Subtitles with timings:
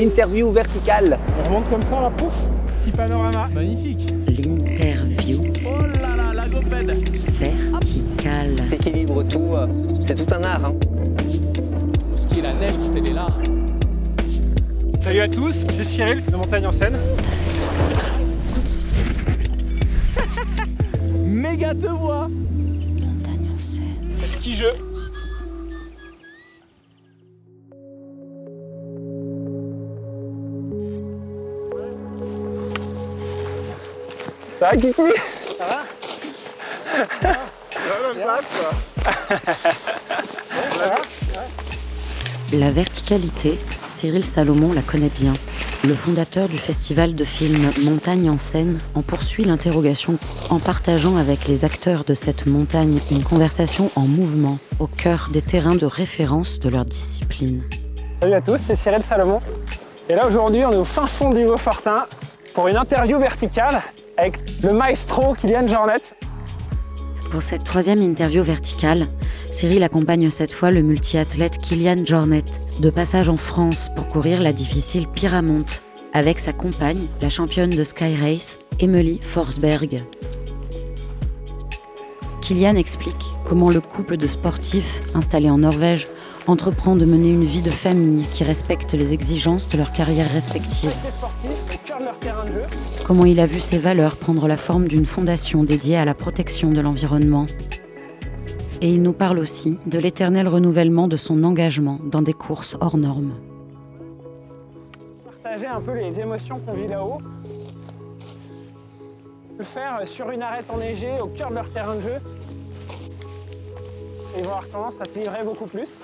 [0.00, 1.18] l'interview verticale.
[1.38, 2.32] On remonte comme ça, la pouf,
[2.80, 4.06] petit panorama, magnifique.
[4.28, 6.86] L'interview Oh là là, la gopède.
[7.38, 8.56] verticale.
[8.70, 9.66] T'équilibres tout, euh,
[10.02, 10.64] c'est tout un art.
[10.64, 10.72] hein.
[12.16, 13.26] Ce qui est la neige quand elle est là.
[15.02, 16.96] Salut à tous, c'est Cyril de Montagne en Seine.
[21.26, 23.84] Méga te voix Montagne en scène.
[24.38, 24.72] Ski jeu.
[34.60, 35.02] Ça va Kiki?
[35.56, 37.36] Ça va?
[42.52, 45.32] La verticalité, Cyril Salomon la connaît bien.
[45.82, 50.18] Le fondateur du festival de films Montagne en scène en poursuit l'interrogation
[50.50, 55.40] en partageant avec les acteurs de cette montagne une conversation en mouvement au cœur des
[55.40, 57.62] terrains de référence de leur discipline.
[58.20, 59.40] Salut à tous, c'est Cyril Salomon.
[60.10, 62.04] Et là aujourd'hui, on est au fin fond du Beaufortin
[62.52, 63.80] pour une interview verticale
[64.62, 66.02] le maestro Kylian Jornet.
[67.30, 69.06] Pour cette troisième interview verticale,
[69.50, 72.44] Cyril accompagne cette fois le multiathlète Kylian Jornet,
[72.80, 77.84] de passage en France pour courir la difficile Pyramonte, avec sa compagne, la championne de
[77.84, 80.02] Sky Race, Emily Forsberg.
[82.42, 86.08] Kylian explique comment le couple de sportifs installés en Norvège
[86.46, 90.90] entreprend de mener une vie de famille qui respecte les exigences de leur carrière respective
[92.02, 92.62] Leur terrain de jeu.
[93.06, 96.70] comment il a vu ses valeurs prendre la forme d'une fondation dédiée à la protection
[96.70, 97.44] de l'environnement.
[98.80, 102.96] Et il nous parle aussi de l'éternel renouvellement de son engagement dans des courses hors
[102.96, 103.34] normes.
[105.42, 107.18] partager un peu les émotions qu'on vit là-haut.
[109.58, 112.16] Le faire sur une arête enneigée au cœur de leur terrain de jeu.
[114.38, 115.98] Et voir tendance à se livrer beaucoup plus.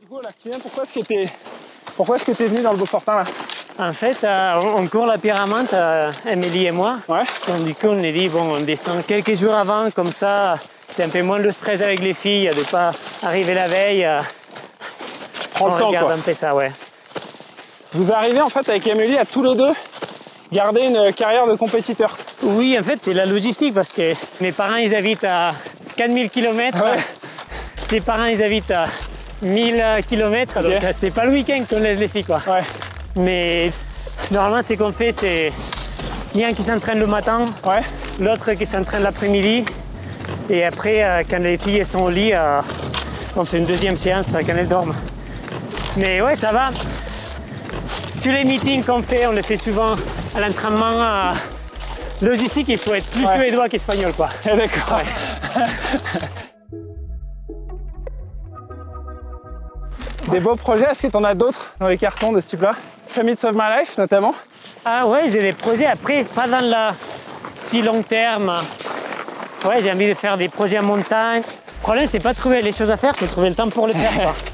[0.00, 0.28] Du coup, là,
[0.62, 1.28] pourquoi est-ce que t'es
[1.96, 3.24] pourquoi est-ce que t'es venu dans le Beaufortin là
[3.78, 6.96] En fait, euh, on on court la pyramide, euh, Émilie et moi.
[7.08, 7.22] Ouais.
[7.48, 10.58] Donc, du coup, on est dit, bon, on descend quelques jours avant, comme ça,
[10.90, 12.90] c'est un peu moins de stress avec les filles, de ne pas
[13.22, 14.04] arriver la veille.
[14.04, 14.20] euh,
[15.54, 16.14] Prends on le temps regarde quoi.
[16.14, 16.70] un peu ça, ouais.
[17.92, 19.72] Vous arrivez en fait avec Emily à tous les deux
[20.52, 22.14] garder une carrière de compétiteur.
[22.42, 24.12] Oui, en fait, c'est la logistique parce que
[24.42, 25.54] mes parents, ils habitent à
[25.96, 26.78] 4000 km.
[26.84, 26.98] Ouais.
[27.88, 28.86] Ses parents, ils habitent à
[29.42, 30.62] 1000 km.
[30.62, 32.40] Donc, euh, c'est pas le week-end qu'on laisse les filles, quoi.
[32.46, 32.62] Ouais.
[33.18, 33.70] Mais
[34.30, 35.52] normalement, ce qu'on fait, c'est
[36.34, 37.80] il y a un qui s'entraîne le matin, Ouais.
[38.20, 39.64] l'autre qui s'entraîne l'après-midi.
[40.50, 42.60] Et après, euh, quand les filles sont au lit, euh,
[43.36, 44.94] on fait une deuxième séance euh, quand elles dorment.
[45.96, 46.70] Mais ouais, ça va.
[48.22, 49.94] Tous les meetings qu'on fait, on les fait souvent
[50.34, 51.02] à l'entraînement.
[51.02, 51.32] euh,
[52.22, 53.38] logistique, il faut être plus Ouais.
[53.38, 54.28] suédois qu'espagnol, quoi.
[54.44, 55.00] D'accord.
[60.30, 62.72] Des beaux projets, est-ce que tu en as d'autres dans les cartons de ce type-là?
[63.06, 64.34] Summits of My Life notamment?
[64.84, 66.94] Ah ouais, j'ai des projets après, pas dans la
[67.64, 68.52] si long terme.
[69.64, 71.42] Ouais, j'ai envie de faire des projets en montagne.
[71.42, 73.68] Le problème, c'est pas de trouver les choses à faire, c'est de trouver le temps
[73.68, 74.12] pour les faire.
[74.14, 74.34] quoi.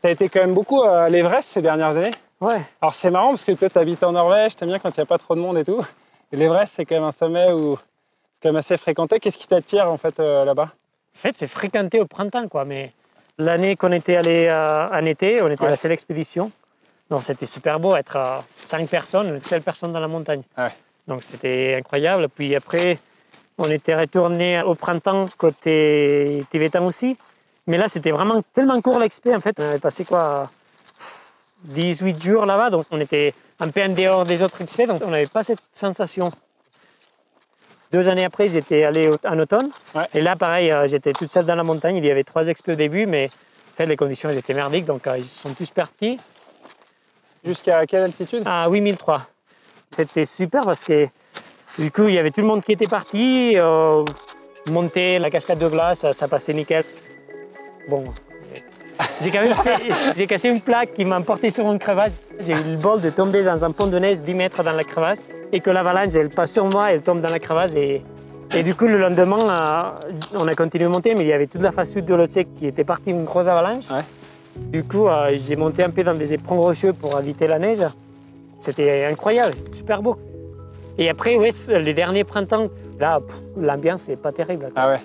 [0.00, 2.10] Tu as été quand même beaucoup à l'Everest ces dernières années?
[2.44, 2.60] Ouais.
[2.82, 5.02] Alors c'est marrant parce que toi tu habites en Norvège, t'aimes bien quand il n'y
[5.02, 5.80] a pas trop de monde et tout.
[6.30, 9.18] Et l'Everest c'est quand même un sommet où c'est quand même assez fréquenté.
[9.18, 10.70] Qu'est-ce qui t'attire en fait euh, là-bas?
[11.16, 12.64] En fait, c'est fréquenté au printemps, quoi.
[12.64, 12.92] Mais
[13.38, 16.50] l'année qu'on était allé euh, en été, on était à la seule expédition.
[17.08, 20.42] Donc c'était super beau, être à 5 personnes, une seule personne dans la montagne.
[20.58, 20.72] Ouais.
[21.06, 22.28] Donc c'était incroyable.
[22.28, 22.98] Puis après,
[23.56, 27.16] on était retourné au printemps côté tibétain aussi.
[27.66, 29.34] Mais là, c'était vraiment tellement court l'expé.
[29.34, 30.50] En fait, on avait passé quoi
[31.64, 32.70] 18 jours là-bas.
[32.70, 34.86] Donc on était un peu en dehors des autres expés.
[34.86, 36.30] Donc on n'avait pas cette sensation.
[37.92, 39.70] Deux années après, j'étais allé en automne.
[39.94, 40.02] Ouais.
[40.14, 41.96] Et là, pareil, euh, j'étais toute seule dans la montagne.
[41.96, 43.28] Il y avait trois expés au début, mais
[43.76, 44.86] fait, les conditions elles étaient merdiques.
[44.86, 46.18] Donc euh, ils sont tous partis
[47.44, 48.42] Jusqu'à quelle altitude?
[48.46, 49.26] À 8003.
[49.90, 51.06] C'était super parce que
[51.78, 53.52] du coup, il y avait tout le monde qui était parti.
[53.56, 54.04] euh,
[54.70, 56.84] monter la cascade de glace, ça, ça passait nickel.
[57.88, 58.04] Bon,
[59.20, 62.16] j'ai quand même fait- j'ai cassé une plaque qui m'a emporté sur une crevasse.
[62.40, 64.84] J'ai eu le bol de tomber dans un pont de neige 10 mètres dans la
[64.84, 67.74] crevasse et que l'avalanche, elle passe sur moi, elle tombe dans la crevasse.
[67.74, 68.02] Et,
[68.54, 71.46] et du coup, le lendemain, euh, on a continué à monter, mais il y avait
[71.46, 73.90] toute la face sud de l'Otsek qui était partie une grosse avalanche.
[73.90, 74.02] Ouais.
[74.56, 77.78] Du coup, euh, j'ai monté un peu dans des éperons rocheux pour éviter la neige.
[78.58, 80.16] C'était incroyable, c'était super beau.
[80.96, 81.50] Et après, ouais,
[81.80, 82.68] les derniers printemps,
[83.00, 83.20] là,
[83.56, 84.70] l'ambiance n'est pas terrible.
[84.76, 85.00] Ah ouais.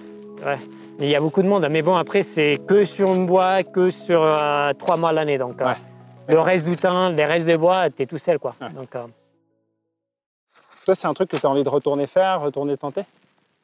[0.45, 0.57] Ouais.
[1.01, 3.90] Il y a beaucoup de monde, mais bon, après, c'est que sur une bois, que
[3.90, 5.38] sur euh, trois mois l'année.
[5.38, 5.74] Donc, euh,
[6.28, 8.54] le reste du temps, les restes des bois, t'es tout seul, quoi.
[8.60, 8.69] Ouais.
[8.72, 9.06] Donc, euh,
[10.84, 13.04] Toi, c'est un truc que tu as envie de retourner faire, retourner tenter?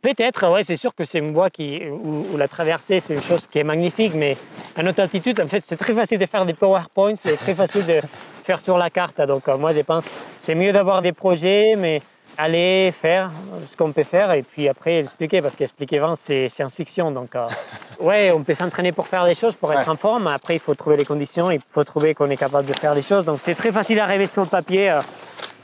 [0.01, 3.23] Peut-être, ouais, c'est sûr que c'est une voie qui, où, où la traversée, c'est une
[3.23, 4.37] chose qui est magnifique, mais
[4.77, 7.85] à notre altitude, en fait, c'est très facile de faire des PowerPoints, c'est très facile
[7.85, 7.99] de
[8.45, 9.19] faire sur la carte.
[9.21, 10.05] Donc, moi, je pense
[10.39, 12.01] c'est mieux d'avoir des projets, mais
[12.37, 13.31] aller faire
[13.67, 17.11] ce qu'on peut faire et puis après expliquer, parce qu'expliquer vraiment, c'est science-fiction.
[17.11, 17.47] Donc, euh,
[17.99, 19.89] ouais, on peut s'entraîner pour faire des choses, pour être Ouais.
[19.89, 20.27] en forme.
[20.27, 23.01] Après, il faut trouver les conditions, il faut trouver qu'on est capable de faire des
[23.01, 23.25] choses.
[23.25, 25.01] Donc, c'est très facile à rêver sur le papier, euh,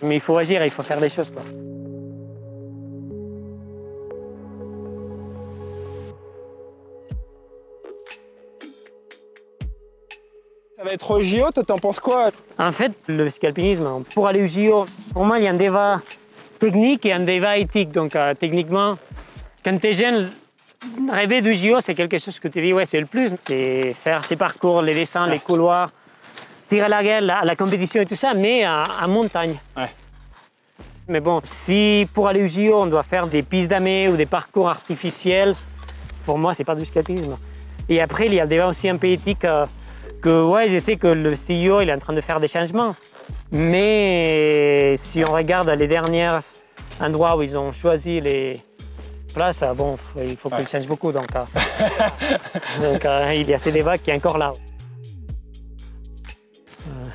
[0.02, 1.30] mais il faut agir, il faut faire des choses.
[1.32, 1.44] Quoi.
[10.78, 12.32] Ça va être au JO, toi, t'en penses quoi?
[12.58, 15.56] En fait, le ski alpinisme, pour aller au JO, pour moi, il y a un
[15.56, 16.02] débat
[16.62, 17.92] technique et un débat éthique.
[17.92, 18.98] Donc, euh, techniquement,
[19.64, 20.30] quand tu es jeune,
[21.12, 23.32] rêver du JO, c'est quelque chose que tu dis, ouais, c'est le plus.
[23.48, 25.90] C'est faire ces parcours, les dessins, les couloirs,
[26.70, 29.58] tirer la gueule, la, la compétition et tout ça, mais en montagne.
[29.76, 29.92] Ouais.
[31.08, 34.28] Mais bon, si pour aller au JO, on doit faire des pistes d'amé ou des
[34.28, 35.54] parcours artificiels,
[36.26, 37.38] pour moi, c'est pas du ski alpinisme.
[37.90, 39.44] Et après, il y a le débat aussi un peu éthique.
[39.44, 39.66] euh,
[40.22, 42.96] que ouais, je sais que le CEO il est en train de faire des changements.
[43.52, 46.30] Mais si on regarde les derniers
[47.02, 48.62] endroits où ils ont choisi les
[49.34, 51.12] places, ah bon, il faut qu'ils changent beaucoup.
[51.12, 51.44] Donc, euh,
[52.94, 54.54] donc euh, il y a ces débats qui est encore là.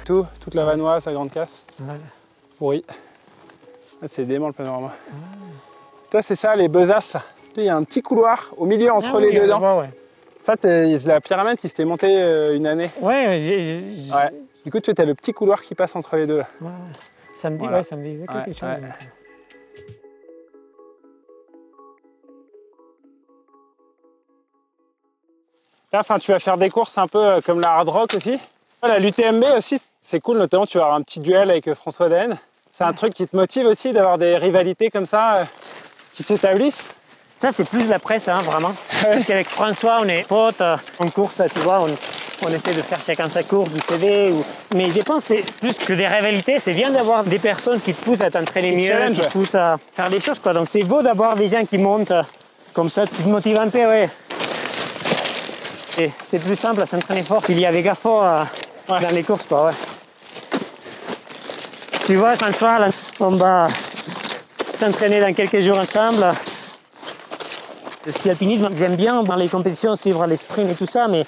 [0.05, 1.97] Tout, toute la vanoise, la grande casse Ouais.
[2.61, 2.85] Oui.
[4.03, 4.93] Ah, c'est dément le panorama.
[6.11, 7.17] Toi, c'est ça, les besaces.
[7.57, 9.83] Il y a un petit couloir au milieu entre Ah les deux dents.
[10.47, 12.89] Ça, t'es- la pyramide qui s'était montée euh, une année.
[13.01, 13.27] Ouais,
[14.15, 14.31] Ouais.
[14.65, 16.39] Du coup, tu as le petit couloir qui passe entre les deux.
[16.39, 16.47] Là.
[16.61, 16.71] ouais.
[17.35, 17.79] Ça me dit, Voilà.
[17.79, 18.63] ouais, ça me dit quelque Ouais, chose.
[18.63, 19.89] ouais.
[25.93, 28.39] Là, enfin, tu vas faire des courses un peu euh, comme la hard rock aussi.
[28.83, 32.09] Voilà, l'UTMB aussi, c'est cool, notamment tu vas avoir un petit duel avec euh, François
[32.09, 32.37] Daen.
[32.71, 35.45] C'est un truc qui te motive aussi d'avoir des rivalités comme ça euh,
[36.13, 36.91] qui s'établissent.
[37.39, 38.75] Ça, c'est plus la presse, hein, vraiment.
[39.03, 42.81] Parce qu'avec François, on est potes, euh, en course, tu vois, on, on essaie de
[42.81, 44.31] faire chacun sa course, du CV.
[44.31, 44.43] Ou...
[44.75, 47.93] Mais je pense que c'est plus que des rivalités, c'est bien d'avoir des personnes qui
[47.93, 50.39] te poussent à t'entraîner mieux, qui te poussent à faire des choses.
[50.39, 50.55] Quoi.
[50.55, 52.23] Donc c'est beau d'avoir des gens qui montent euh,
[52.73, 54.09] comme ça, qui te motivent un peu, ouais.
[56.27, 58.45] C'est plus simple à s'entraîner fort s'il y avait gars fort euh,
[58.89, 59.01] Ouais.
[59.01, 59.73] dans les courses, quoi, ouais.
[62.07, 62.89] Tu vois, François, là,
[63.19, 63.67] on va
[64.79, 66.25] s'entraîner dans quelques jours ensemble.
[68.07, 71.27] Le ski alpinisme, j'aime bien dans les compétitions suivre les sprints et tout ça, mais,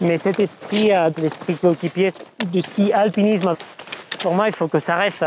[0.00, 2.12] mais cet esprit, euh, l'esprit coéquipier
[2.46, 3.54] du ski alpinisme,
[4.20, 5.24] pour moi, il faut que ça reste.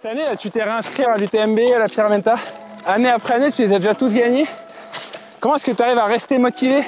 [0.00, 2.34] Cette année, là, tu t'es réinscrit à l'UTMB, à la Pyramenta.
[2.86, 4.46] Année après année, tu les as déjà tous gagnés.
[5.40, 6.80] Comment est-ce que tu arrives à rester motivé?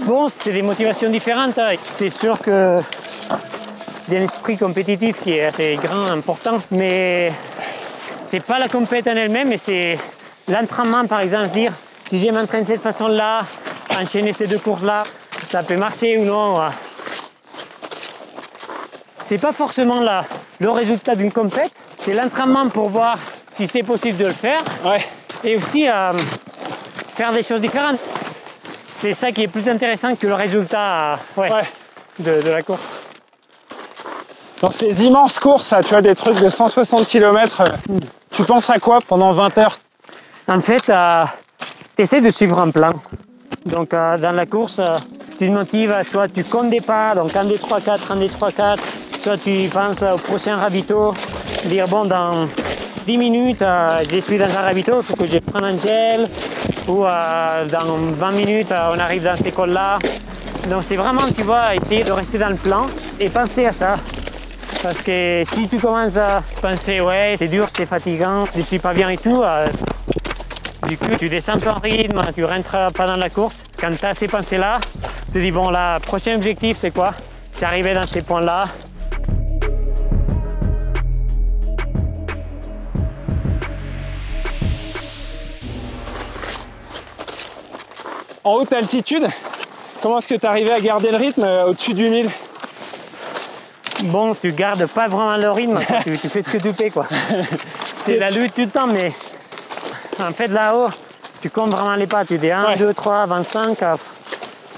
[0.00, 1.56] Bon, c'est des motivations différentes.
[1.56, 1.74] hein.
[1.94, 2.76] C'est sûr que
[4.08, 7.32] il y a un esprit compétitif qui est assez grand, important, mais
[8.26, 9.98] c'est pas la compétition en elle-même, mais c'est
[10.48, 11.72] l'entraînement, par exemple, se dire
[12.06, 13.42] si je m'entraîne de cette façon-là,
[14.00, 15.04] enchaîner ces deux courses-là,
[15.48, 16.56] ça peut marcher ou non.
[19.26, 20.24] C'est pas forcément la-
[20.60, 23.18] le résultat d'une compète, c'est l'entraînement pour voir
[23.54, 24.98] si c'est possible de le faire Ouais.
[25.42, 26.12] et aussi euh,
[27.16, 27.98] faire des choses différentes.
[28.98, 31.62] C'est ça qui est plus intéressant que le résultat euh, ouais, Ouais.
[32.18, 32.80] De, de la course.
[34.60, 37.64] Dans ces immenses courses, tu vois, des trucs de 160 km,
[38.30, 39.78] tu penses à quoi pendant 20 heures?
[40.48, 40.82] En fait,
[41.96, 42.92] tu essaies de suivre un plan.
[43.66, 44.98] Donc, euh, dans la course, euh,
[45.38, 48.26] tu te motives, soit tu comptes des pas, donc 1, 2, 3, 4, 1, 2,
[48.28, 48.82] 3, 4,
[49.22, 51.14] soit tu penses au prochain ravito,
[51.64, 52.46] dire bon, dans
[53.06, 56.26] 10 minutes, euh, je suis dans un ravito, il faut que je prenne un gel,
[56.88, 59.98] ou euh, dans 20 minutes, euh, on arrive dans cette école-là.
[60.70, 62.86] Donc, c'est vraiment, tu vois, essayer de rester dans le plan
[63.20, 63.96] et penser à ça.
[64.84, 68.92] Parce que si tu commences à penser, ouais, c'est dur, c'est fatigant, je suis pas
[68.92, 69.66] bien et tout, euh,
[70.86, 73.56] du coup, tu descends ton rythme, tu rentres pas dans la course.
[73.80, 74.80] Quand tu as ces pensées-là,
[75.28, 77.14] tu te dis, bon, là, prochain objectif, c'est quoi?
[77.54, 78.66] C'est arriver dans ces points-là.
[88.44, 89.26] En haute altitude,
[90.02, 92.28] comment est-ce que tu arrivé à garder le rythme euh, au-dessus du 1000
[94.04, 97.06] Bon, tu gardes pas vraiment le rythme, tu, tu fais ce que tu peux, quoi.
[98.06, 99.12] C'est la lutte tout le temps, mais
[100.20, 100.88] en fait, là-haut,
[101.40, 102.24] tu comptes vraiment les pas.
[102.24, 102.76] Tu dis 1, Ouais.
[102.76, 103.96] 2, 3, 25, euh,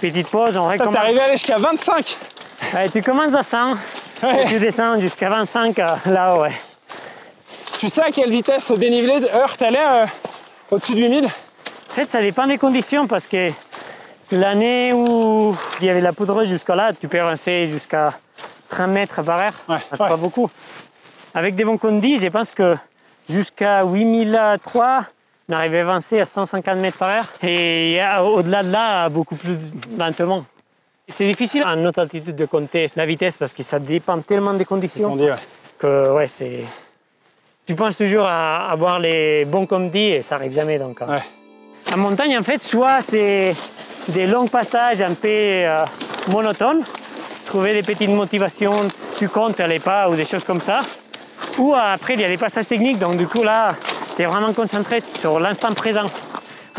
[0.00, 0.96] petite pause, on Toi, t'es recommence.
[0.96, 2.16] arrivé à aller jusqu'à 25
[2.74, 3.72] Ouais, tu commences à 100,
[4.22, 4.42] Ouais.
[4.42, 6.52] et tu descends jusqu'à 25 euh, là-haut, ouais.
[7.78, 10.06] Tu sais à quelle vitesse au dénivelé de heure t'allais euh,
[10.70, 13.50] au-dessus du 1000 En fait, ça dépend des conditions parce que
[14.30, 18.12] l'année où il y avait la poudreuse jusqu'à là, tu peux avancer jusqu'à
[18.68, 19.54] 30 mètres par heure.
[19.68, 20.08] Ouais, C'est ouais.
[20.08, 20.50] pas beaucoup.
[21.34, 22.76] Avec des bons conduits, je pense que
[23.28, 25.04] jusqu'à 8003,
[25.48, 27.24] on arrivait à avancer à 150 mètres par heure.
[27.42, 29.56] Et au-delà de là, beaucoup plus
[29.96, 30.44] lentement.
[31.08, 34.64] C'est difficile à notre altitude de compter la vitesse parce que ça dépend tellement des
[34.64, 35.36] conditions On dit, ouais.
[35.78, 36.64] que ouais, c'est.
[37.64, 41.00] Tu penses toujours à avoir les bons conduits et ça arrive jamais donc.
[41.00, 41.20] Ouais.
[41.94, 43.54] En montagne, en fait, soit c'est
[44.08, 45.84] des longs passages un peu euh,
[46.28, 46.82] monotones,
[47.46, 50.80] trouver des petites motivations, tu comptes les pas ou des choses comme ça.
[51.58, 53.74] Ou après, il y a des passages techniques, donc du coup là,
[54.14, 56.04] tu es vraiment concentré sur l'instant présent.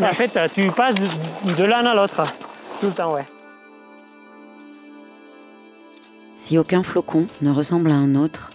[0.00, 2.22] En fait, tu passes de, de l'un à l'autre,
[2.80, 3.24] tout le temps, ouais.
[6.36, 8.50] Si aucun flocon ne ressemble à un autre,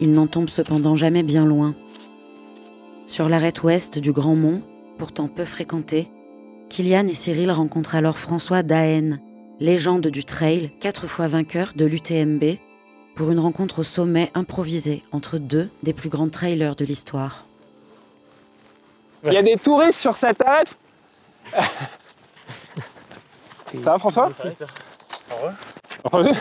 [0.00, 1.74] il n'en tombe cependant jamais bien loin.
[3.06, 4.60] Sur l'arête ouest du Grand Mont,
[4.98, 6.08] pourtant peu fréquenté,
[6.68, 9.18] Kylian et Cyril rencontrent alors François Daen,
[9.60, 12.58] légende du trail, quatre fois vainqueur de l'UTMB,
[13.14, 17.44] pour une rencontre au sommet improvisée entre deux des plus grands trailers de l'histoire.
[19.24, 20.76] Il y a des touristes sur cette arête.
[23.72, 24.30] Ça va François
[26.12, 26.32] Heureux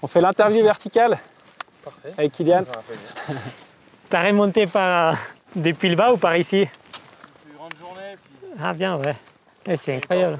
[0.00, 1.18] On fait l'interview verticale
[2.16, 2.64] avec Kylian.
[4.10, 5.18] T'as remonté par,
[5.56, 6.60] depuis le bas ou par ici?
[6.60, 6.68] Une
[7.56, 9.16] grande journée, puis Ah bien, ouais.
[9.66, 10.38] Eh, c'est incroyable.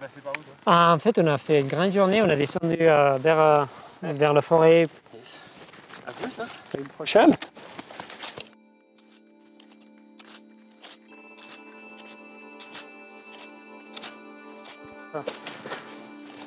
[0.00, 2.28] Bah, c'est par où toi Ah, en fait, on a fait une grande journée, on
[2.28, 3.64] a descendu euh, vers, euh,
[4.02, 4.86] vers la forêt.
[6.06, 7.36] À plus ça À une prochaine.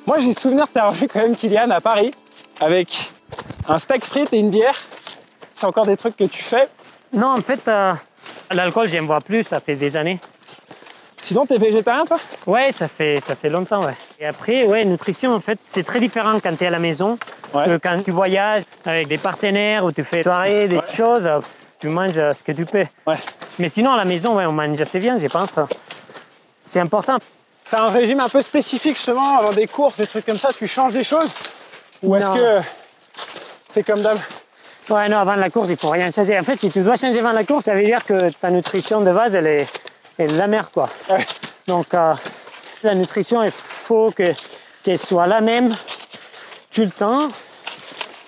[0.06, 2.12] Moi, j'ai souvenir de t'avoir vu quand même Kylian à Paris
[2.60, 3.12] avec
[3.68, 4.76] un steak frites et une bière.
[5.54, 6.68] C'est encore des trucs que tu fais?
[7.14, 7.94] Non, en fait, euh,
[8.52, 10.20] l'alcool, j'aime boire plus, ça fait des années.
[11.24, 12.18] Sinon, t'es végétarien, toi?
[12.46, 13.96] Ouais, ça fait, ça fait longtemps, ouais.
[14.20, 17.18] Et après, ouais, nutrition, en fait, c'est très différent quand tu es à la maison
[17.54, 17.66] Ouais.
[17.66, 21.40] que quand tu voyages avec des partenaires ou tu fais des soirées, des choses, euh,
[21.80, 22.84] tu manges euh, ce que tu peux.
[23.08, 23.16] Ouais.
[23.60, 25.54] Mais sinon, à la maison, ouais, on mange assez bien, je pense.
[26.66, 27.18] C'est important.
[27.70, 30.68] T'as un régime un peu spécifique justement avant des courses, des trucs comme ça, tu
[30.68, 31.30] changes des choses?
[32.02, 32.68] Ou est-ce que
[33.68, 34.18] c'est comme d'hab?
[34.90, 36.38] Ouais, non, avant la course, il faut rien changer.
[36.38, 39.00] En fait, si tu dois changer avant la course, ça veut dire que ta nutrition
[39.00, 39.68] de base, elle est,
[40.20, 40.90] est de la merde, quoi.
[41.10, 41.26] Ouais.
[41.68, 42.14] Donc, euh,
[42.84, 44.24] la nutrition, il faut que-
[44.84, 45.74] qu'elle soit la même
[46.74, 47.28] tout le temps,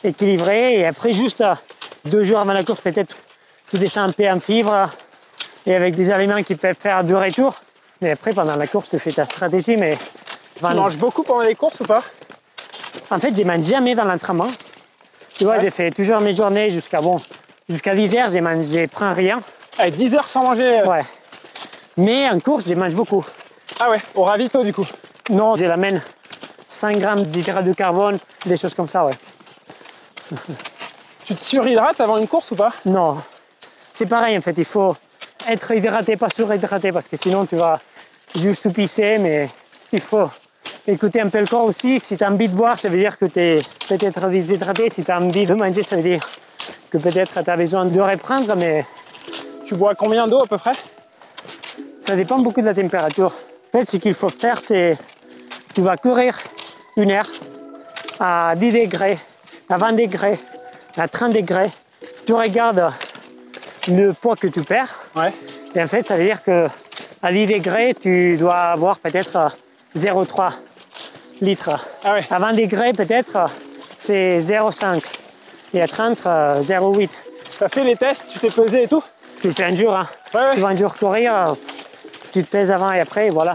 [0.03, 0.79] équilibrée.
[0.79, 1.53] Et après, juste euh,
[2.05, 3.15] deux jours avant la course, peut-être,
[3.69, 4.89] tu descends un peu en fibres
[5.65, 7.55] et avec des aliments qui peuvent faire deux retours.
[8.01, 9.77] Mais après, pendant la course, tu fais ta stratégie.
[9.77, 9.97] Mais
[10.57, 12.01] Tu manges beaucoup pendant les courses ou pas?
[13.09, 14.47] En fait, je mange jamais dans l'entraînement.
[15.37, 15.61] Tu vois, Ouais.
[15.61, 17.19] j'ai fait toujours mes journées jusqu'à bon,
[17.67, 19.41] jusqu'à 10 heures, je mange, je prends rien.
[19.77, 20.79] Allez, 10 heures sans manger.
[20.79, 21.03] euh, Ouais.
[21.97, 23.25] Mais en course, je mange beaucoup.
[23.79, 24.85] Ah ouais, au ravito du coup.
[25.29, 26.01] Non, je l'amène
[26.65, 29.13] 5 grammes d'hydrate de carbone, des choses comme ça, ouais.
[31.25, 32.73] Tu te surhydrates avant une course ou pas?
[32.85, 33.17] Non,
[33.91, 34.95] c'est pareil en fait, il faut
[35.47, 37.79] être hydraté, pas surhydraté, parce que sinon tu vas
[38.35, 39.49] juste tout pisser, mais
[39.91, 40.29] il faut
[40.87, 41.99] écouter un peu le corps aussi.
[41.99, 44.89] Si tu as envie de boire, ça veut dire que tu es peut-être déshydraté.
[44.89, 46.27] Si tu as envie de manger, ça veut dire
[46.89, 48.85] que peut-être tu as besoin de reprendre, mais
[49.65, 50.73] Tu bois combien d'eau à peu près?
[52.05, 53.33] Ça dépend beaucoup de la température.
[53.73, 54.95] En fait, ce qu'il faut faire, c'est
[55.73, 56.37] tu vas courir
[56.97, 57.27] une heure
[58.19, 59.17] à 10 degrés,
[59.67, 60.37] à 20 degrés,
[60.97, 61.71] à 30 degrés.
[62.27, 62.91] Tu regardes
[63.87, 64.99] le poids que tu perds.
[65.15, 65.33] Ouais.
[65.73, 66.67] Et en fait, ça veut dire que
[67.23, 69.51] à 10 degrés, tu dois avoir peut-être
[69.97, 70.51] 0,3
[71.41, 71.71] litres.
[72.03, 72.25] Ah ouais.
[72.29, 73.49] À 20 degrés, peut-être,
[73.97, 75.01] c'est 0,5.
[75.73, 77.09] Et à 30, euh, 0,8.
[77.57, 79.03] T'as fait les tests, tu t'es pesé et tout?
[79.41, 80.03] Tu le fais un jour, hein.
[80.35, 80.53] Ouais, ouais.
[80.53, 81.55] Tu vas un jour courir,
[82.35, 83.53] tu te pèses avant et après, et voilà.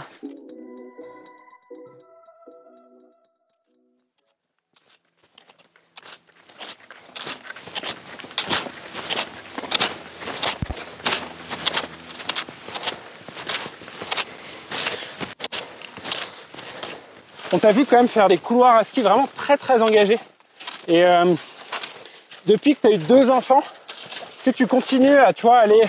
[17.52, 20.18] On t'a vu quand même faire des couloirs à ski vraiment très très engagés.
[20.88, 21.26] Et euh,
[22.46, 23.62] depuis que tu as eu deux enfants,
[24.42, 25.82] que tu continues à tu vois, aller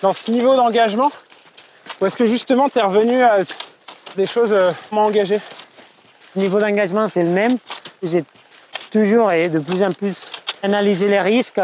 [0.00, 1.10] dans ce niveau d'engagement?
[2.00, 3.38] Ou est-ce que justement tu es revenu à
[4.16, 5.40] des choses euh, moins engagées?
[6.36, 7.58] Le niveau d'engagement, c'est le même.
[8.02, 8.24] J'ai
[8.90, 11.60] toujours et de plus en plus analysé les risques,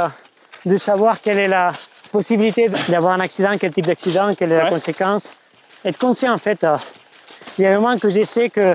[0.65, 1.73] de savoir quelle est la
[2.13, 5.35] possibilité d'avoir un accident, quel type d'accident, quelle est la conséquence.
[5.85, 6.63] Être conscient, en fait.
[6.65, 6.77] euh,
[7.59, 8.75] Il y a un moment que je sais que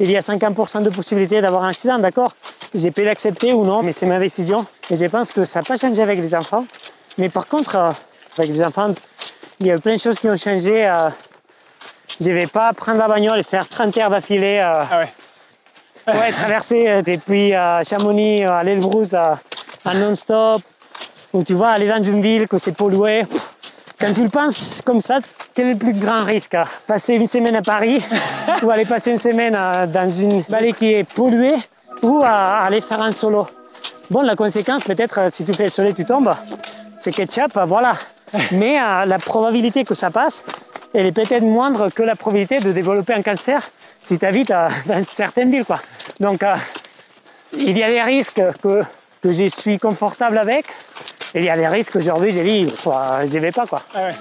[0.00, 2.32] il y a 50% de possibilité d'avoir un accident, d'accord?
[2.72, 4.64] J'ai pu l'accepter ou non, mais c'est ma décision.
[4.90, 6.64] Et je pense que ça n'a pas changé avec les enfants.
[7.16, 7.90] Mais par contre, euh,
[8.36, 8.94] avec les enfants,
[9.60, 10.86] il y a plein de choses qui ont changé.
[10.86, 11.08] euh,
[12.20, 14.58] je ne vais pas prendre la bagnole et faire 30 heures d'affilée.
[14.64, 15.08] euh, Ah ouais.
[16.18, 19.38] Ouais, traverser euh, depuis euh, Chamonix à l'Elbrus à,
[19.84, 20.62] à non-stop,
[21.34, 23.26] ou tu vois, aller dans une ville que c'est pollué.
[24.00, 25.18] Quand tu le penses comme ça,
[25.54, 26.64] quel est le plus grand risque hein?
[26.86, 28.02] Passer une semaine à Paris
[28.62, 31.56] ou aller passer une semaine euh, dans une vallée qui est polluée
[32.02, 33.46] ou à aller faire un solo?
[34.10, 36.34] Bon, la conséquence, peut-être, si tu fais le soleil, tu tombes,
[36.98, 37.92] c'est ketchup, voilà.
[38.52, 40.44] Mais euh, la probabilité que ça passe,
[40.94, 43.70] elle est peut-être moindre que la probabilité de développer un cancer
[44.02, 45.64] si tu habites euh, dans certaines villes.
[45.64, 45.80] Quoi.
[46.20, 46.54] Donc, euh,
[47.52, 48.82] il y a des risques que,
[49.22, 50.66] que je suis confortable avec,
[51.34, 53.66] et il y a des risques qu'aujourd'hui, j'ai dit, euh, je n'y vais pas.
[53.66, 53.82] Quoi.
[53.94, 54.14] Ah ouais.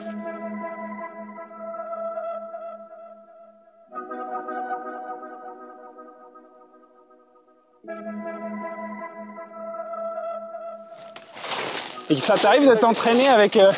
[12.09, 13.71] Et ça t'arrive de t'entraîner avec euh,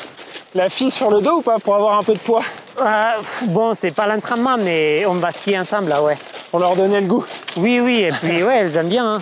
[0.55, 2.41] la fille sur le dos ou pas pour avoir un peu de poids?
[2.81, 3.01] Euh,
[3.43, 6.17] bon, c'est pas l'entraînement, mais on va skier ensemble, là, ouais.
[6.51, 7.25] Pour leur donner le goût?
[7.57, 9.15] Oui, oui, et puis, ouais, elles aiment bien.
[9.15, 9.21] hein.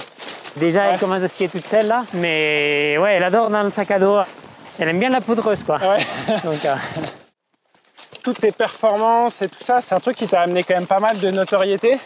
[0.55, 0.89] Déjà, Ouais.
[0.93, 3.99] elle commence à skier toute seule, là, mais ouais, elle adore dans le sac à
[3.99, 4.17] dos.
[4.79, 5.77] Elle aime bien la poudreuse, quoi.
[5.77, 6.05] Ouais.
[6.43, 6.75] Donc, euh,
[8.23, 10.99] Toutes tes performances et tout ça, c'est un truc qui t'a amené quand même pas
[10.99, 11.97] mal de notoriété.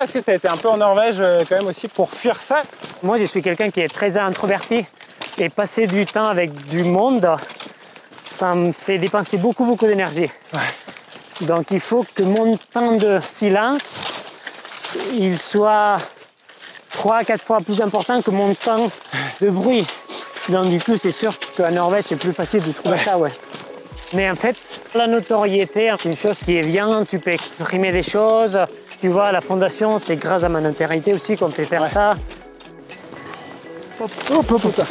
[0.00, 2.36] Est-ce que tu as été un peu en Norvège euh, quand même aussi pour fuir
[2.36, 2.62] ça?
[3.02, 4.84] Moi, je suis quelqu'un qui est très introverti
[5.38, 7.28] et passer du temps avec du monde,
[8.38, 10.30] ça me fait dépenser beaucoup, beaucoup d'énergie.
[11.40, 14.00] Donc, il faut que mon temps de silence,
[15.16, 15.98] il soit
[16.92, 18.88] trois, quatre fois plus important que mon temps
[19.40, 19.84] de bruit.
[20.50, 23.32] Donc, du coup, c'est sûr qu'en Norvège, c'est plus facile de trouver ça, ouais.
[24.14, 24.56] Mais en fait,
[24.94, 28.58] la notoriété, c'est une chose qui est bien, tu peux exprimer des choses.
[29.00, 31.88] Tu vois, la fondation, c'est grâce à ma notoriété aussi qu'on peut faire Ouais.
[31.88, 32.16] ça.
[34.00, 34.86] Hop, hop, hop,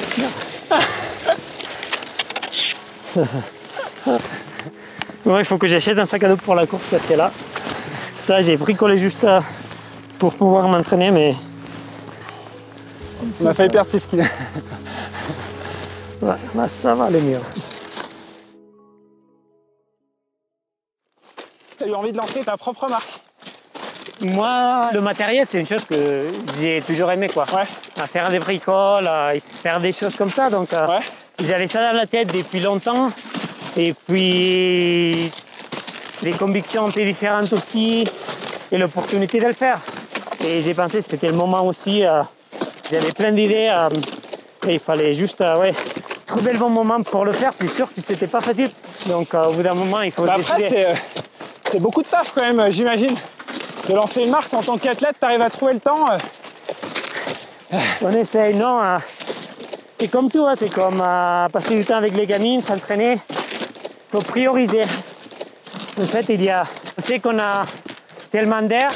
[5.25, 7.31] Ouais, il faut que j'achète un sac à dos pour la course parce que là,
[8.17, 9.41] ça j'ai bricolé juste euh,
[10.19, 11.36] pour pouvoir m'entraîner, mais
[13.41, 14.27] On a failli perdre six kilos.
[16.21, 17.39] ouais, là, ça va aller mieux.
[21.77, 23.19] Tu as eu envie de lancer ta propre marque?
[24.21, 26.27] Moi, le matériel, c'est une chose que
[26.60, 27.45] j'ai toujours aimé, quoi.
[27.53, 27.67] Ouais.
[28.01, 30.49] À faire des bricoles, à faire des choses comme ça.
[30.49, 30.88] Donc, euh,
[31.39, 31.45] Ouais.
[31.45, 33.12] j'avais ça dans la tête depuis longtemps.
[33.76, 35.32] Et puis,
[36.23, 38.08] des convictions peu différentes aussi,
[38.71, 39.80] et l'opportunité de le faire.
[40.43, 42.04] Et j'ai pensé que c'était le moment aussi.
[42.06, 42.23] euh,
[42.89, 43.89] j'avais plein d'idées, euh,
[44.67, 45.73] et il fallait juste euh, ouais,
[46.26, 47.52] trouver le bon moment pour le faire.
[47.54, 48.71] C'est sûr que c'était pas facile.
[49.08, 50.86] Donc, au bout d'un moment, il faut Bah se Après, décider.
[51.63, 53.15] c'est, c'est beaucoup de taf quand même, j'imagine.
[53.88, 56.06] De lancer une marque en tant qu'athlète, tu arrives à trouver le temps.
[58.02, 58.80] On essaye, non.
[59.99, 63.13] C'est comme tout, hein, c'est comme euh, passer du temps avec les gamines, s'entraîner.
[63.13, 64.83] Il faut prioriser.
[65.99, 66.63] En fait, il y a,
[66.97, 67.65] on sait qu'on a
[68.31, 68.91] tellement d'air,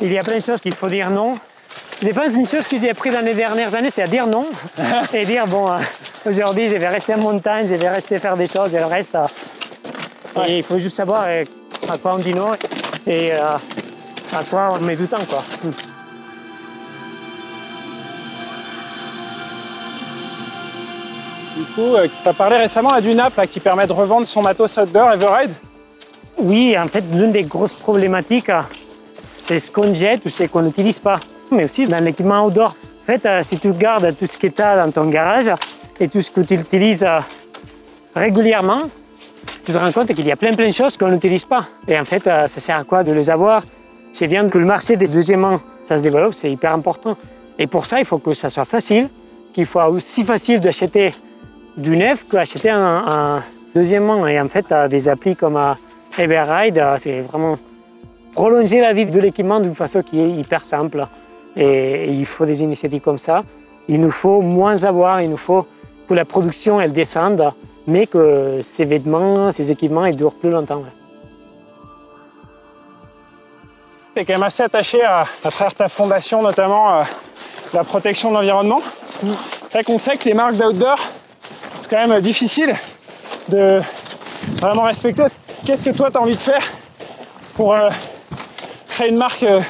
[0.00, 1.38] il y a plein de choses qu'il faut dire non.
[2.00, 4.46] Je pense une chose que j'ai appris dans les dernières années, c'est à dire non
[5.12, 5.78] et dire bon, euh,
[6.26, 9.14] aujourd'hui je vais rester en montagne, je vais rester faire des choses et le reste.
[9.14, 12.52] euh, Et il faut juste savoir à quoi on dit non
[13.06, 13.60] et à
[14.48, 15.18] quoi on met du temps.
[15.28, 15.44] Quoi.
[21.56, 25.12] Du coup, tu as parlé récemment à Dunap qui permet de revendre son matos outdoor
[25.12, 25.50] Everride.
[26.38, 28.62] Oui, en fait, l'une des grosses problématiques, euh,
[29.12, 31.16] c'est ce qu'on jette ou ce qu'on n'utilise pas.
[31.50, 32.74] Mais aussi dans l'équipement outdoor.
[33.02, 35.50] En fait, euh, si tu regardes tout ce que tu as dans ton garage
[36.00, 37.20] et tout ce que tu utilises euh,
[38.14, 38.82] régulièrement,
[39.64, 41.66] tu te rends compte qu'il y a plein plein de choses qu'on n'utilise pas.
[41.86, 43.64] Et en fait, euh, ça sert à quoi de les avoir?
[44.12, 47.16] C'est bien que le marché des deuxièmes ça se développe, c'est hyper important.
[47.58, 49.08] Et pour ça, il faut que ça soit facile,
[49.52, 51.12] qu'il soit aussi facile d'acheter
[51.76, 53.42] du neuf qu'acheter un, un
[53.74, 54.26] deuxième main.
[54.26, 55.74] Et en fait, euh, des applis comme euh,
[56.18, 57.56] Everride, euh, c'est vraiment
[58.34, 61.06] prolonger la vie de l'équipement d'une façon qui est hyper simple.
[61.56, 63.42] Et il faut des initiatives comme ça.
[63.88, 65.66] Il nous faut moins avoir, il nous faut
[66.08, 67.52] que la production elle descende,
[67.86, 70.78] mais que ces vêtements, ces équipements, ils durent plus longtemps.
[70.78, 70.92] ouais.
[74.14, 77.02] Tu es quand même assez attaché à, à travers ta fondation, notamment euh,
[77.72, 78.80] la protection de l'environnement.
[79.20, 80.98] C'est vrai qu'on sait que les marques d'outdoor,
[81.82, 82.74] c'est quand même difficile
[83.48, 83.80] de
[84.60, 85.24] vraiment respecter.
[85.66, 86.62] Qu'est-ce que toi tu as envie de faire
[87.56, 87.88] pour euh,
[88.88, 89.60] créer une marque euh,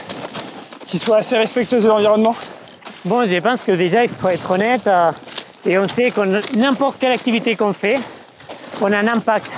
[0.86, 2.36] qui soit assez respectueuse de l'environnement?
[3.06, 4.86] Bon, je pense que déjà, il faut être honnête.
[4.86, 5.10] euh,
[5.64, 7.98] et on sait que n'importe quelle activité qu'on fait,
[8.80, 9.50] on a un impact.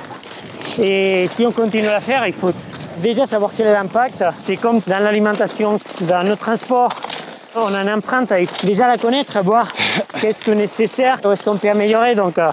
[0.81, 2.53] Et si on continue à la faire, il faut
[2.99, 4.23] déjà savoir quel est l'impact.
[4.43, 6.91] C'est comme dans l'alimentation, dans le transport.
[7.57, 9.69] On a une empreinte, il déjà la connaître, voir
[10.21, 12.15] qu'est-ce que nécessaire, où est-ce qu'on peut améliorer.
[12.15, 12.51] Donc, euh,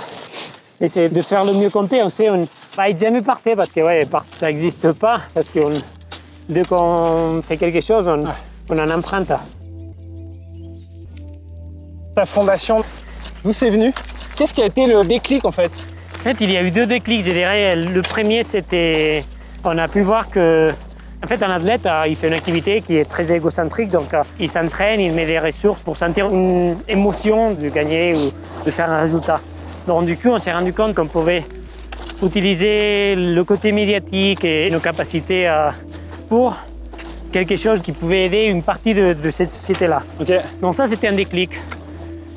[0.80, 2.02] essayer de faire le mieux qu'on peut.
[2.02, 3.82] On sait, on bah, est jamais parfait parce que
[4.30, 5.22] ça n'existe pas.
[5.34, 5.60] Parce que
[6.50, 9.32] dès qu'on fait quelque chose, on, en emprunte.
[12.16, 12.84] La fondation,
[13.44, 13.94] d'où c'est venu?
[14.36, 15.72] Qu'est-ce qui a été le déclic en fait?
[16.20, 17.26] En fait, il y a eu deux déclics.
[17.26, 19.24] Le premier, c'était.
[19.64, 20.72] On a pu voir que
[21.24, 24.24] en fait, un athlète, euh, il fait une activité qui est très égocentrique, donc euh,
[24.40, 28.90] il s'entraîne, il met des ressources pour sentir une émotion de gagner ou de faire
[28.90, 29.40] un résultat.
[29.88, 31.44] Donc, du coup, on s'est rendu compte qu'on pouvait
[32.24, 35.70] utiliser le côté médiatique et nos capacités euh,
[36.28, 36.56] pour
[37.32, 40.02] quelque chose qui pouvait aider une partie de, de cette société-là.
[40.62, 41.52] Donc ça, c'était un déclic.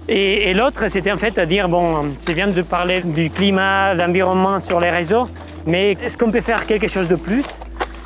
[0.08, 3.94] Et, et l'autre, c'était en fait à dire, bon, c'est bien de parler du climat,
[3.94, 5.26] de l'environnement sur les réseaux,
[5.66, 7.46] mais est-ce qu'on peut faire quelque chose de plus?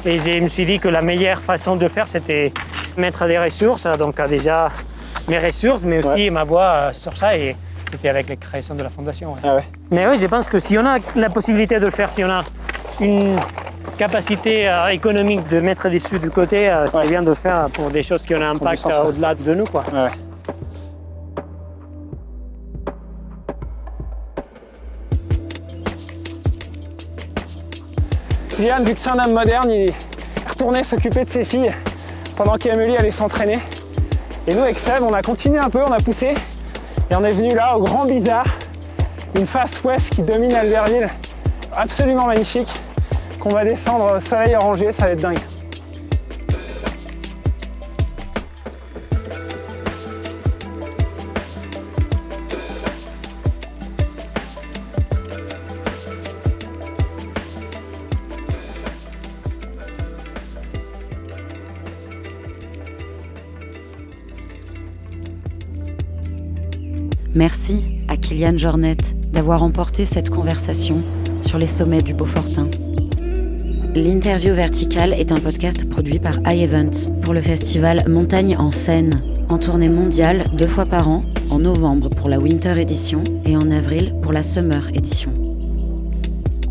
[0.09, 2.51] Et je me suis dit que la meilleure façon de faire, c'était
[2.97, 4.69] mettre des ressources, donc euh, déjà
[5.29, 6.31] mes ressources, mais aussi Ouais.
[6.31, 7.55] ma voix euh, sur ça, et
[7.91, 9.35] c'était avec la création de la fondation.
[9.35, 9.41] ouais.
[9.45, 9.65] Ah ouais.
[9.91, 12.31] Mais oui, je pense que si on a la possibilité de le faire, si on
[12.31, 12.43] a
[13.01, 13.37] une
[13.99, 17.91] capacité euh, économique de mettre des sous de côté, c'est bien de le faire pour
[17.91, 19.65] des choses qui ont un du impact au-delà de nous.
[19.67, 19.85] Quoi.
[28.59, 29.95] Kylian, vu que c'est un homme moderne, il est
[30.49, 31.73] retourné s'occuper de ses filles
[32.35, 33.61] pendant qu'Amélie allait s'entraîner.
[34.49, 36.35] Et nous, avec Seb, on a continué un peu, on a poussé.
[37.09, 38.47] Et on est venu là, au Grand Bizarre,
[39.37, 41.09] une face ouest qui domine Albertville.
[41.77, 42.81] Absolument magnifique.
[43.39, 45.39] Qu'on va descendre soleil orangé, ça va être dingue.
[67.35, 68.97] Merci à Kylian Jornet
[69.33, 71.05] d'avoir emporté cette conversation
[71.43, 72.69] sur les sommets du Beaufortin.
[73.95, 79.59] L'interview verticale est un podcast produit par iEvents pour le festival Montagne en Seine, en
[79.59, 84.15] tournée mondiale deux fois par an, en novembre pour la Winter Edition et en avril
[84.23, 85.33] pour la Summer Edition.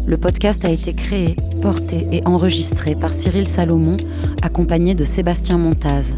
[0.08, 3.98] Le podcast a été créé, porté et enregistré par Cyril Salomon,
[4.42, 6.16] accompagné de Sébastien Montaz.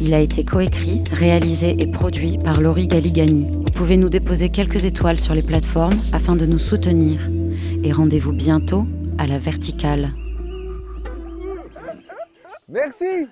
[0.00, 3.65] Il a été coécrit, réalisé et produit par Laurie Galigani.
[3.76, 7.20] Pouvez nous déposer quelques étoiles sur les plateformes afin de nous soutenir.
[7.84, 8.86] Et rendez-vous bientôt
[9.18, 10.14] à la verticale.
[12.68, 13.28] Merci